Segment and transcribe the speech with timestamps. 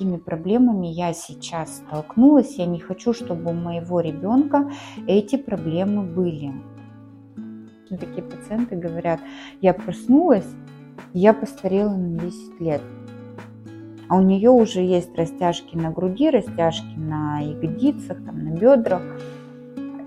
[0.00, 2.56] какими проблемами я сейчас столкнулась.
[2.56, 4.70] Я не хочу, чтобы у моего ребенка
[5.06, 6.54] эти проблемы были.
[7.90, 9.20] Такие пациенты говорят,
[9.60, 10.46] я проснулась,
[11.12, 12.80] я постарела на 10 лет.
[14.08, 19.02] А у нее уже есть растяжки на груди, растяжки на ягодицах, там, на бедрах.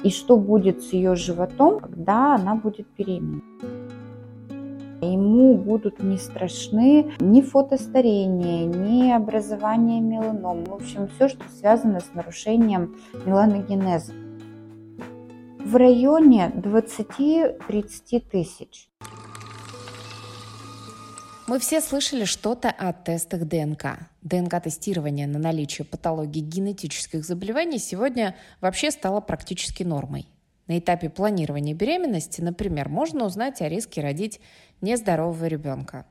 [0.04, 3.42] И что будет с ее животом, когда она будет беременна?
[5.04, 10.64] Ему будут не страшны ни фотостарение, ни образование меланом.
[10.66, 14.14] В общем, все, что связано с нарушением меланогенеза.
[15.60, 18.90] В районе 20-30 тысяч.
[21.46, 24.10] Мы все слышали что-то о тестах ДНК.
[24.22, 30.28] ДНК-тестирование на наличие патологии генетических заболеваний сегодня вообще стало практически нормой.
[30.68, 34.40] На этапе планирования беременности, например, можно узнать о риске родить
[34.82, 36.06] нездорового ребенка.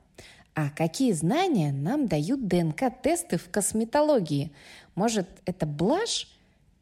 [0.55, 4.51] А какие знания нам дают ДНК-тесты в косметологии?
[4.95, 6.27] Может, это блажь?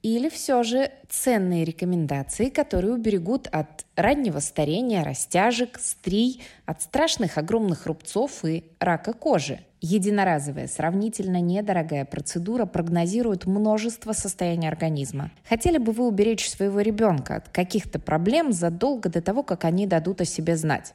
[0.02, 7.86] Или все же ценные рекомендации, которые уберегут от раннего старения, растяжек, стрий, от страшных огромных
[7.86, 9.59] рубцов и рака кожи?
[9.83, 15.31] Единоразовая, сравнительно недорогая процедура прогнозирует множество состояний организма.
[15.49, 20.21] Хотели бы вы уберечь своего ребенка от каких-то проблем задолго до того, как они дадут
[20.21, 20.93] о себе знать?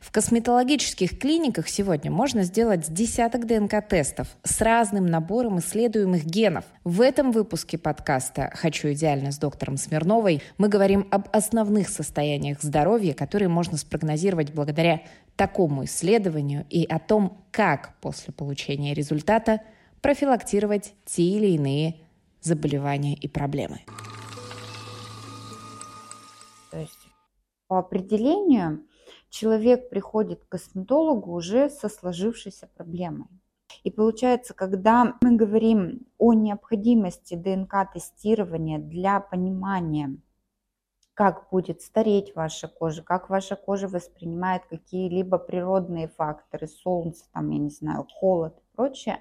[0.00, 6.64] В косметологических клиниках сегодня можно сделать десяток ДНК-тестов с разным набором исследуемых генов.
[6.84, 13.14] В этом выпуске подкаста «Хочу идеально» с доктором Смирновой мы говорим об основных состояниях здоровья,
[13.14, 15.02] которые можно спрогнозировать благодаря
[15.36, 19.60] такому исследованию и о том, как после получения результата
[20.00, 21.96] профилактировать те или иные
[22.40, 23.80] заболевания и проблемы.
[26.70, 27.08] То есть
[27.68, 28.84] по определению
[29.34, 33.26] человек приходит к косметологу уже со сложившейся проблемой.
[33.82, 40.16] И получается, когда мы говорим о необходимости ДНК-тестирования для понимания,
[41.14, 47.58] как будет стареть ваша кожа, как ваша кожа воспринимает какие-либо природные факторы, солнце, там, я
[47.58, 49.18] не знаю, холод и прочее,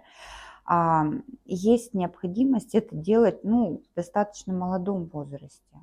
[0.66, 1.06] а,
[1.46, 5.76] есть необходимость это делать ну, в достаточно молодом возрасте.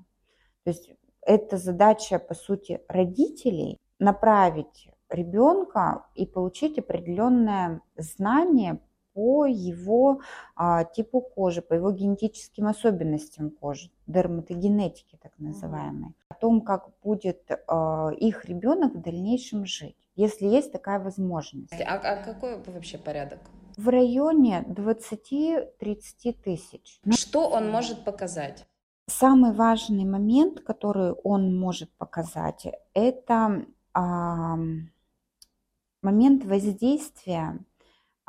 [0.62, 8.80] То есть это задача, по сути, родителей направить ребенка и получить определенное знание
[9.12, 10.20] по его
[10.54, 17.50] а, типу кожи, по его генетическим особенностям кожи, дерматогенетики так называемой, о том, как будет
[17.66, 21.72] а, их ребенок в дальнейшем жить, если есть такая возможность.
[21.72, 23.40] А, а какой вообще порядок?
[23.76, 27.00] В районе 20-30 тысяч.
[27.10, 28.66] Что он может показать?
[29.08, 33.64] Самый важный момент, который он может показать, это
[36.02, 37.58] момент воздействия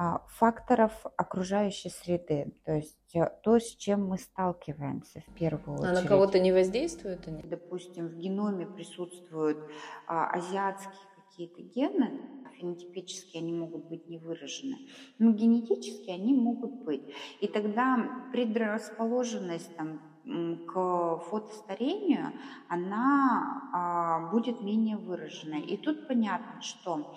[0.03, 5.97] а, факторов окружающей среды, то есть э, то, с чем мы сталкиваемся в первую очередь.
[5.99, 7.43] А на кого-то не воздействует они?
[7.43, 9.59] Допустим, в геноме присутствуют
[10.07, 10.95] а, азиатские
[11.29, 12.19] какие-то гены,
[12.59, 14.77] фенотипические они могут быть не выражены,
[15.19, 17.03] но генетически они могут быть.
[17.39, 22.31] И тогда предрасположенность там, к фотостарению,
[22.67, 25.61] она а, будет менее выраженной.
[25.61, 27.15] И тут понятно, что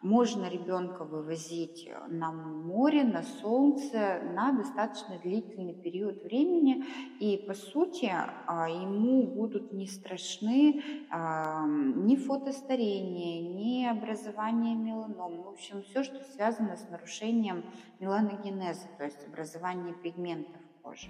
[0.00, 6.84] можно ребенка вывозить на море, на солнце на достаточно длительный период времени,
[7.18, 8.08] и по сути
[8.46, 16.22] а, ему будут не страшны а, ни фотостарение, ни образование меланом, в общем, все, что
[16.32, 17.64] связано с нарушением
[17.98, 21.08] меланогенеза, то есть образование пигментов кожи.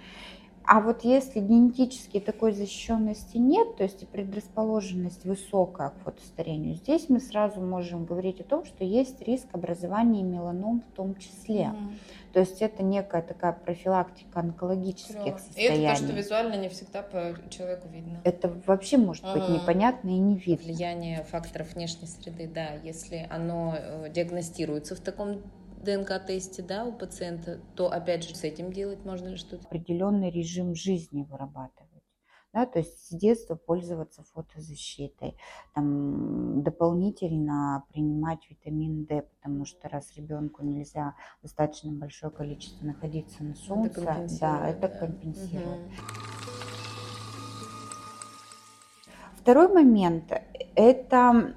[0.71, 7.19] А вот если генетически такой защищенности нет, то есть предрасположенность высокая к фотостарению, здесь мы
[7.19, 11.73] сразу можем говорить о том, что есть риск образования меланом в том числе.
[11.73, 11.93] Mm.
[12.33, 15.37] То есть это некая такая профилактика онкологических Клево.
[15.39, 15.81] состояний.
[15.81, 18.21] И это то, что визуально не всегда по человеку видно.
[18.23, 19.39] Это вообще может ага.
[19.39, 20.65] быть непонятно и не видно.
[20.65, 25.41] Влияние факторов внешней среды, да, если оно э, диагностируется в таком
[25.83, 29.65] ДНК-тесте да, у пациента, то опять же с этим делать можно ли что-то?
[29.65, 31.89] Определенный режим жизни вырабатывать.
[32.51, 35.35] Да, то есть с детства пользоваться фотозащитой,
[35.75, 43.53] там, дополнительно принимать витамин D, потому что раз ребенку нельзя достаточно большое количество находиться на
[43.53, 44.87] солнце, это да, это да.
[44.87, 45.77] компенсирует.
[45.77, 46.39] Угу.
[49.37, 50.31] Второй момент–
[50.75, 51.55] это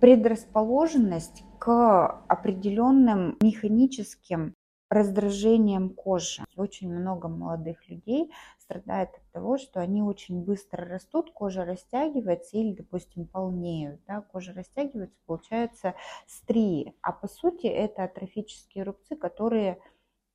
[0.00, 4.54] предрасположенность к определенным механическим
[4.88, 6.44] раздражением кожи.
[6.54, 8.30] Очень много молодых людей
[8.60, 14.00] страдает от того, что они очень быстро растут, кожа растягивается или, допустим, полнеют.
[14.06, 14.20] Да?
[14.20, 15.96] Кожа растягивается, получается
[16.28, 16.94] стрии.
[17.02, 19.80] А по сути это атрофические рубцы, которые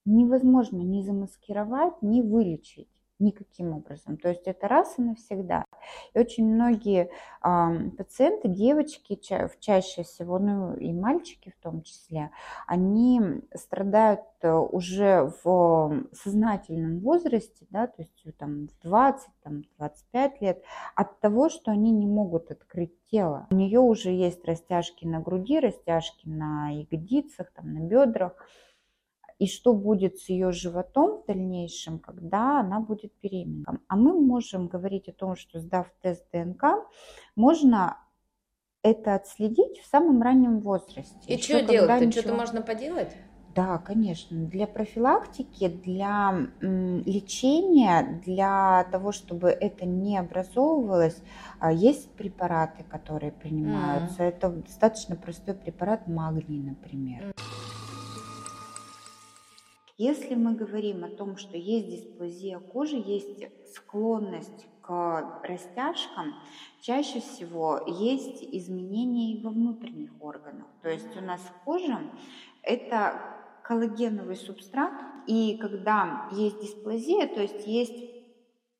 [0.04, 2.89] невозможно ни замаскировать, ни вылечить
[3.19, 4.18] никаким образом.
[4.18, 5.63] То есть это раз и навсегда.
[6.14, 7.10] И очень многие
[7.42, 12.30] пациенты, девочки ча- чаще всего, ну и мальчики в том числе,
[12.68, 20.42] они страдают э, уже в сознательном возрасте, да, то есть там в 20, там, 25
[20.42, 20.64] лет,
[20.96, 23.48] от того, что они не могут открыть тело.
[23.50, 28.34] У нее уже есть растяжки на груди, растяжки на ягодицах, там, на бедрах
[29.42, 33.80] и что будет с ее животом в дальнейшем, когда она будет беременна.
[33.88, 36.64] А мы можем говорить о том, что сдав тест ДНК,
[37.36, 37.98] можно
[38.84, 41.16] это отследить в самом раннем возрасте.
[41.26, 42.02] И что делать?
[42.02, 42.22] Ничего...
[42.22, 43.18] Что-то можно поделать?
[43.56, 44.46] Да, конечно.
[44.46, 51.18] Для профилактики, для лечения, для того, чтобы это не образовывалось,
[51.60, 54.22] а, есть препараты, которые принимаются.
[54.22, 54.28] Mm.
[54.28, 57.24] Это достаточно простой препарат магний, например.
[57.24, 57.70] Mm.
[60.03, 66.33] Если мы говорим о том, что есть дисплазия кожи, есть склонность к растяжкам,
[66.81, 70.65] чаще всего есть изменения и во внутренних органах.
[70.81, 72.01] То есть у нас кожа–
[72.63, 73.21] это
[73.63, 74.92] коллагеновый субстрат,
[75.27, 78.04] и когда есть дисплазия, то есть есть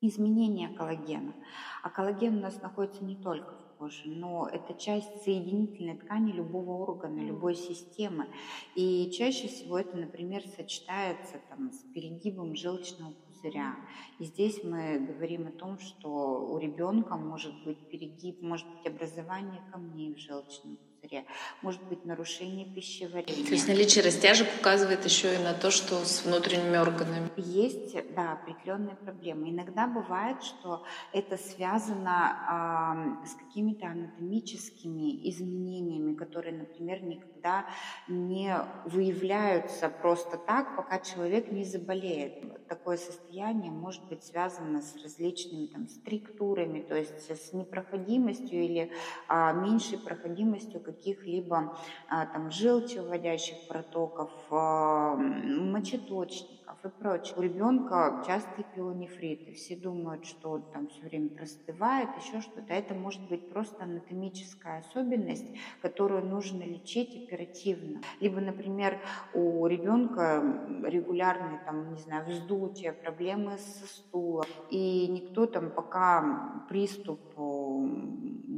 [0.02, 1.36] изменение коллагена.
[1.84, 7.20] А коллаген у нас находится не только кожи, но это часть соединительной ткани любого органа,
[7.22, 8.28] любой системы.
[8.76, 13.76] И чаще всего это, например, сочетается там, с перегибом желчного пузыря.
[14.20, 19.62] И здесь мы говорим о том, что у ребенка может быть перегиб, может быть образование
[19.72, 21.26] камней в желчном пузыре пузыре,
[21.62, 23.46] может быть нарушение пищеварения.
[23.46, 27.30] То есть наличие растяжек указывает еще и на то, что с внутренними органами.
[27.38, 29.50] Есть, да, определенные проблемы.
[29.50, 37.66] Иногда бывает, что это связано э, с какими-то анатомическими изменениями, которые, например, никогда
[38.08, 38.56] не
[38.86, 42.68] выявляются просто так, пока человек не заболеет.
[42.68, 48.92] Такое состояние может быть связано с различными там, структурами, то есть с непроходимостью или
[49.28, 51.76] а, меньшей проходимостью каких-либо
[52.08, 57.34] а, там желчевыводящих протоков, а, мочеточников и прочее.
[57.38, 59.54] У ребенка частые пилонефриты.
[59.54, 62.74] Все думают, что он там все время простывает, еще что-то.
[62.74, 65.48] Это может быть просто анатомическая особенность,
[65.82, 68.02] которую нужно лечить оперативно.
[68.20, 69.00] Либо, например,
[69.34, 70.44] у ребенка
[70.84, 74.46] регулярные там, не знаю, вздутие, проблемы со стулом.
[74.70, 77.20] И никто там пока приступ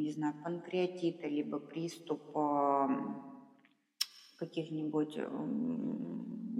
[0.03, 2.21] не знаю, панкреатита, либо приступ
[4.37, 5.17] каких-нибудь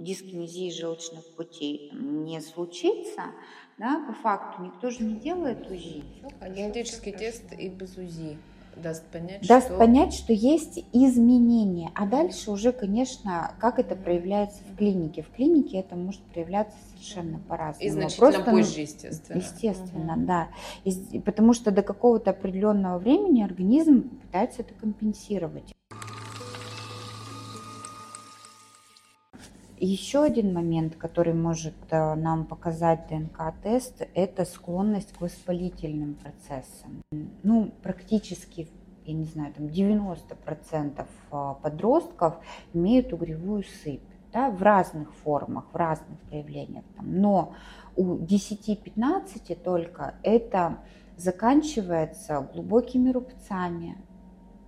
[0.02, 3.22] дискинезии желчных путей не случится,
[3.78, 6.02] да, по факту никто же не делает УЗИ.
[6.40, 8.38] Генетический тест и без УЗИ
[8.76, 9.78] даст понять, даст что...
[9.78, 11.90] понять, что есть изменения.
[11.94, 15.22] А дальше уже, конечно, как это проявляется в клинике.
[15.22, 17.86] В клинике это может проявляться совершенно по-разному.
[17.86, 19.38] И значительно Просто, ну, позже, естественно.
[19.38, 20.26] Естественно, угу.
[20.26, 20.48] да.
[20.84, 25.74] И, потому что до какого-то определенного времени организм пытается это компенсировать.
[29.78, 37.02] Еще один момент, который может э, нам показать ДНК-тест, это склонность к воспалительным процессам.
[37.42, 38.68] Ну, практически,
[39.04, 42.36] я не знаю, там 90% э, подростков
[42.72, 44.00] имеют угревую сыпь
[44.32, 46.84] да, в разных формах, в разных проявлениях.
[47.00, 47.54] Но
[47.96, 50.78] у 10-15 только это
[51.16, 53.96] заканчивается глубокими рубцами,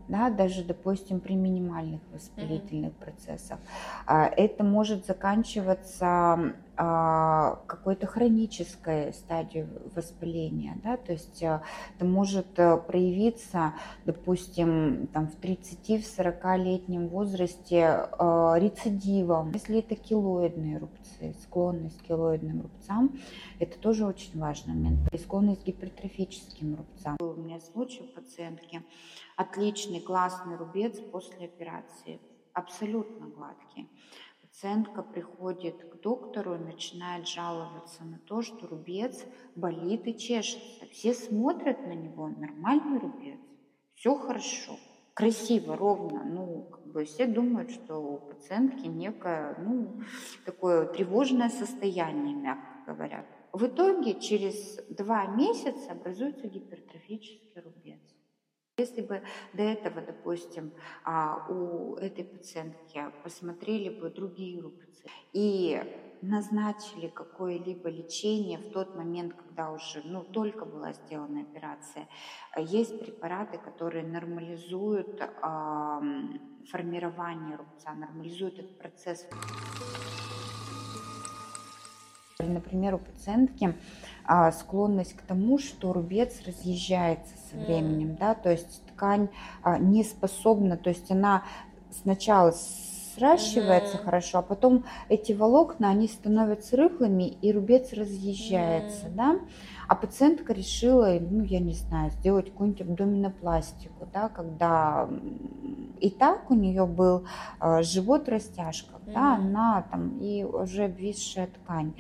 [0.08, 3.04] да, даже, допустим, при минимальных воспалительных mm-hmm.
[3.04, 3.58] процессах.
[4.06, 11.62] А, это может заканчиваться какой-то хронической стадией воспаления, да, то есть а,
[11.95, 13.73] это может э, проявиться,
[14.04, 19.52] допустим, там в 30-40-летнем возрасте рецидивом.
[19.52, 23.18] Если это килоидные рубцы, склонность к килоидным рубцам,
[23.59, 25.12] это тоже очень важный момент.
[25.12, 27.16] И склонность к гипертрофическим рубцам.
[27.21, 28.83] У меня случай пациентки,
[29.37, 32.21] отличный, классный рубец после операции,
[32.52, 33.88] абсолютно гладкий.
[34.56, 39.22] Пациентка приходит к доктору и начинает жаловаться на то, что рубец
[39.54, 40.86] болит и чешется.
[40.90, 43.38] Все смотрят на него, нормальный рубец,
[43.96, 44.78] все хорошо,
[45.12, 46.25] красиво, ровно.
[46.25, 50.00] Ну, как бы все думают, что у пациентки некое, ну,
[50.46, 53.26] такое тревожное состояние, мягко говоря.
[53.52, 58.00] В итоге через два месяца образуется гипертрофический рубец.
[58.78, 59.23] Если бы
[59.54, 60.71] до этого, допустим,
[61.02, 64.85] а, у этой пациентки посмотрели бы другие группы
[65.33, 65.80] и
[66.21, 72.06] назначили какое-либо лечение в тот момент, когда уже ну, только была сделана операция.
[72.54, 76.00] Есть препараты, которые нормализуют э,
[76.71, 79.26] формирование рубца, нормализуют этот процесс.
[82.38, 83.75] Например, у пациентки
[84.26, 88.18] а, склонность к тому, что рубец разъезжается со временем, mm.
[88.18, 89.28] да, то есть ткань
[89.62, 91.45] а, не способна, то есть она
[92.02, 92.52] сначала
[93.16, 94.04] сращивается mm.
[94.04, 99.14] хорошо, а потом эти волокна, они становятся рыхлыми, и рубец разъезжается, mm.
[99.14, 99.38] да.
[99.88, 105.09] А пациентка решила, ну, я не знаю, сделать какую-нибудь абдоминопластику, да, когда
[106.00, 107.25] и так у нее был
[107.61, 109.12] э, живот растяжка, mm.
[109.12, 111.95] да, она там и уже обвисшая ткань.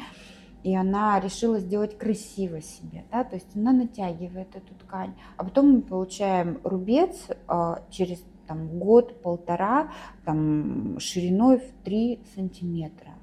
[0.66, 5.70] И она решила сделать красиво себе, да, то есть она натягивает эту ткань, а потом
[5.70, 9.92] мы получаем рубец э, через там год-полтора,
[10.24, 13.15] там шириной в 3 сантиметра.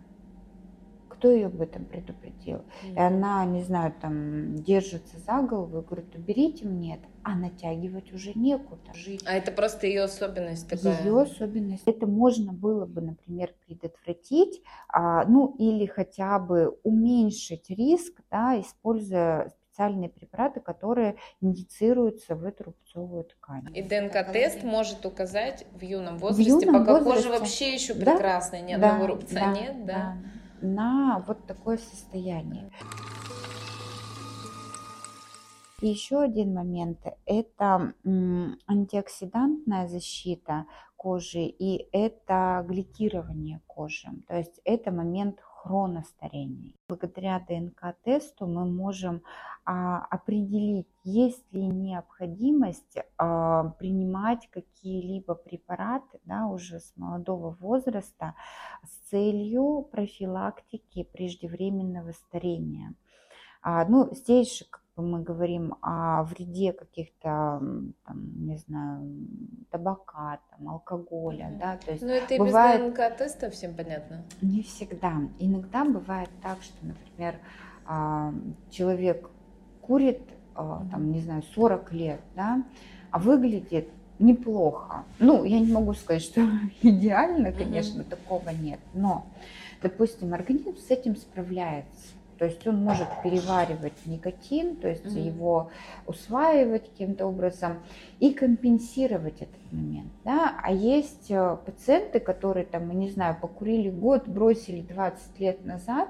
[1.23, 2.57] Кто ее об этом предупредил?
[2.57, 2.95] Mm-hmm.
[2.95, 8.11] И она, не знаю, там держится за голову и говорит, уберите мне это, а натягивать
[8.11, 8.93] уже некуда.
[8.93, 9.23] Жить.
[9.25, 11.01] А это просто ее особенность такая?
[11.01, 11.83] Ее особенность.
[11.85, 19.53] Это можно было бы, например, предотвратить, а, ну или хотя бы уменьшить риск, да, используя
[19.69, 23.73] специальные препараты, которые индицируются в эту рубцовую ткань.
[23.73, 27.29] И ДНК-тест может указать в юном возрасте, в юном пока возрасте.
[27.29, 28.11] кожа вообще еще да?
[28.11, 29.93] прекрасная, ни да, одного рубца да, нет, да?
[29.93, 30.17] да?
[30.65, 32.72] На вот такое состояние.
[35.82, 40.65] И еще один момент– это антиоксидантная защита
[40.96, 44.08] кожи и это гликирование кожи.
[44.29, 46.74] То есть это момент хроностарения.
[46.89, 49.22] Благодаря ДНК-тесту мы можем
[49.65, 58.36] а, определить, есть ли необходимость а, принимать какие-либо препараты да, уже с молодого возраста
[58.84, 62.93] с целью профилактики преждевременного старения.
[63.62, 64.65] А, ну, здесь же,
[65.01, 67.59] мы говорим о вреде каких-то,
[68.05, 69.27] там, не знаю,
[69.71, 71.59] табака, там, алкоголя, mm-hmm.
[71.59, 72.03] да, то есть.
[72.03, 72.81] Ну это бывает...
[72.81, 74.23] и без ДНК-теста всем понятно.
[74.41, 75.13] Не всегда.
[75.39, 77.35] Иногда бывает так, что, например,
[77.85, 78.33] а,
[78.69, 79.29] человек
[79.81, 80.21] курит,
[80.53, 82.63] а, там, не знаю, 40 лет, да,
[83.09, 85.05] а выглядит неплохо.
[85.17, 86.41] Ну, я не могу сказать, что
[86.83, 88.09] идеально, конечно, mm-hmm.
[88.09, 89.25] такого нет, но,
[89.81, 92.13] допустим, организм с этим справляется.
[92.37, 95.27] То есть он может переваривать никотин, то есть mm-hmm.
[95.27, 95.71] его
[96.07, 97.79] усваивать каким-то образом
[98.19, 100.11] и компенсировать этот момент.
[100.23, 100.59] Да?
[100.61, 106.09] А есть э, пациенты, которые там, не знаю, покурили год, бросили 20 лет назад,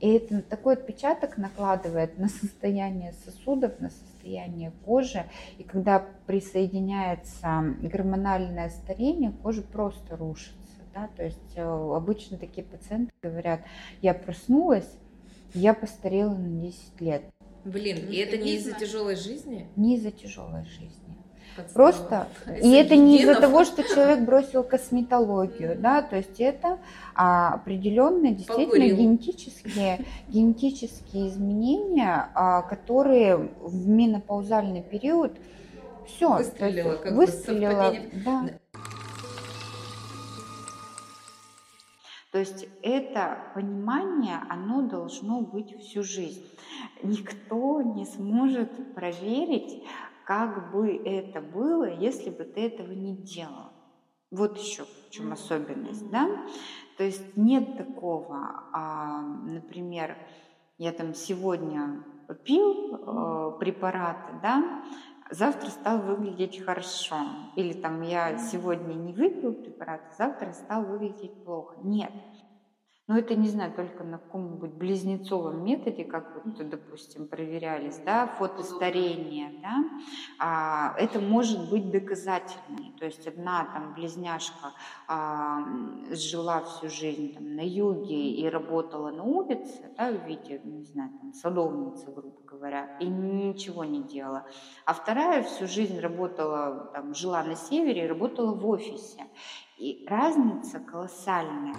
[0.00, 5.24] и это такой отпечаток накладывает на состояние сосудов, на состояние кожи.
[5.58, 10.58] И когда присоединяется гормональное старение, кожа просто рушится.
[10.94, 11.08] Да?
[11.16, 13.60] То есть э, обычно такие пациенты говорят,
[14.02, 14.98] я проснулась,
[15.54, 17.22] я постарела на 10 лет.
[17.64, 19.68] Блин, и это не из-за тяжелой жизни?
[19.76, 21.04] Не из-за тяжелой жизни.
[21.56, 21.72] Подстава.
[21.72, 22.28] Просто,
[22.62, 26.78] и это не из-за того, что человек бросил косметологию, да, то есть это
[27.14, 28.96] а, определенные действительно Покурил.
[28.96, 35.32] генетические, генетические изменения, а, которые в менопаузальный период
[36.08, 38.50] все, выстрелила, как выстрелила, бы да.
[42.34, 46.44] То есть это понимание, оно должно быть всю жизнь.
[47.00, 49.84] Никто не сможет проверить,
[50.24, 53.70] как бы это было, если бы ты этого не делал.
[54.32, 56.28] Вот еще в чем особенность, да?
[56.98, 60.16] То есть нет такого, а, например,
[60.76, 62.04] я там сегодня
[62.44, 64.82] пил э, препараты, да,
[65.30, 67.16] завтра стал выглядеть хорошо.
[67.56, 71.76] Или там я сегодня не выпил препарат, завтра стал выглядеть плохо.
[71.82, 72.12] Нет.
[73.06, 79.60] Но это, не знаю, только на каком-нибудь близнецовом методе, как вот, допустим, проверялись, да, фотостарение,
[79.60, 79.84] да,
[80.38, 82.94] а, это может быть доказательным.
[82.98, 84.72] То есть одна там близняшка
[85.06, 85.66] а,
[86.12, 91.10] жила всю жизнь там на юге и работала на улице, да, в виде, не знаю,
[91.20, 94.46] там, садовницы, грубо говоря, и ничего не делала.
[94.86, 99.26] А вторая всю жизнь работала, там, жила на севере и работала в офисе.
[99.76, 101.74] И разница колоссальная.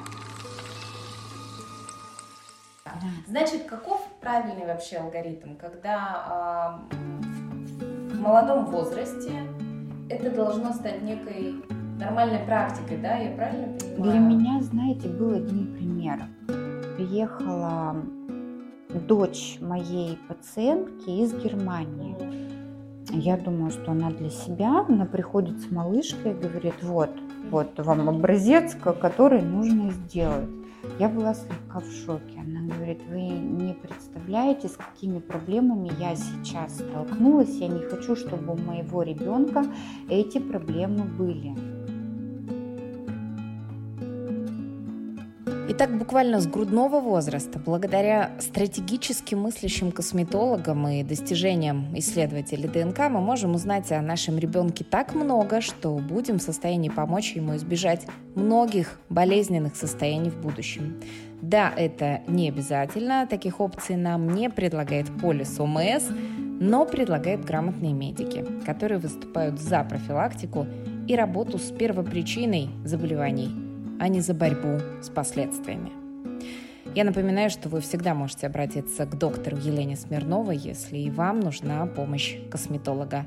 [3.27, 9.31] Значит, каков правильный вообще алгоритм, когда э, в молодом возрасте
[10.09, 11.55] это должно стать некой
[11.99, 13.17] нормальной практикой, да?
[13.17, 14.11] Я правильно понимаю?
[14.11, 16.19] Для меня, знаете, был один пример.
[16.95, 17.95] Приехала
[19.07, 22.15] дочь моей пациентки из Германии.
[23.11, 24.85] Я думаю, что она для себя.
[24.87, 27.11] Она приходит с малышкой и говорит, вот,
[27.49, 30.49] вот вам образец, который нужно сделать.
[30.99, 32.39] Я была слегка в шоке.
[32.39, 37.55] Она говорит, вы не представляете, с какими проблемами я сейчас столкнулась.
[37.57, 39.65] Я не хочу, чтобы у моего ребенка
[40.09, 41.74] эти проблемы были.
[45.67, 53.55] Итак, буквально с грудного возраста, благодаря стратегически мыслящим косметологам и достижениям исследователей ДНК, мы можем
[53.55, 58.05] узнать о нашем ребенке так много, что будем в состоянии помочь ему избежать
[58.35, 61.01] многих болезненных состояний в будущем.
[61.41, 66.03] Да, это не обязательно, таких опций нам не предлагает полис ОМС,
[66.59, 70.67] но предлагают грамотные медики, которые выступают за профилактику
[71.07, 73.49] и работу с первопричиной заболеваний–
[73.99, 75.91] а не за борьбу с последствиями.
[76.95, 81.85] Я напоминаю, что вы всегда можете обратиться к доктору Елене Смирновой, если и вам нужна
[81.87, 83.25] помощь косметолога.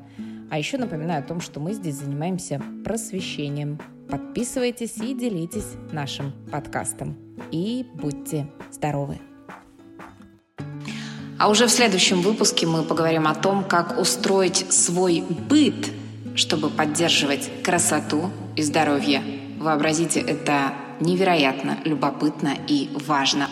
[0.51, 3.79] А еще напоминаю о том, что мы здесь занимаемся просвещением.
[4.09, 7.19] Подписывайтесь и делитесь нашим подкастом.
[7.51, 9.19] И будьте здоровы!
[11.39, 15.91] А уже в следующем выпуске мы поговорим о том, как устроить свой быт,
[16.35, 19.23] чтобы поддерживать красоту и здоровье
[19.59, 23.49] Вообразите, это невероятно любопытно и важно.